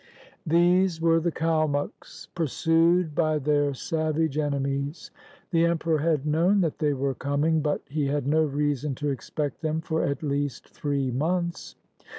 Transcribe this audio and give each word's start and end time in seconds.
[These 0.47 0.99
were 0.99 1.19
the 1.19 1.31
Kalmucks, 1.31 2.25
pursued 2.33 3.13
by 3.13 3.37
their 3.37 3.71
savage 3.75 4.35
ene 4.35 4.59
mies. 4.63 5.11
The 5.51 5.65
emperor 5.67 5.99
had 5.99 6.25
known 6.25 6.61
that 6.61 6.79
they 6.79 6.93
were 6.93 7.13
coming, 7.13 7.61
but 7.61 7.83
he 7.87 8.07
had 8.07 8.25
no 8.25 8.41
reason 8.43 8.95
to 8.95 9.09
expect 9.09 9.61
them 9.61 9.79
for 9.79 10.01
at 10.03 10.23
least 10.23 10.69
three 10.69 11.11
months. 11.11 11.75